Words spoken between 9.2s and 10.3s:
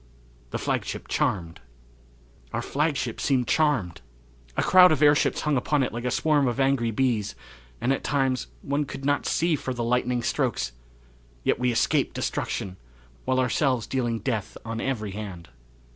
see for the lightning